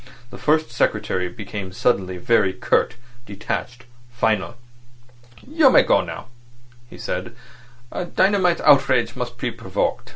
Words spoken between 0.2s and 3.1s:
The First Secretary became suddenly very curt,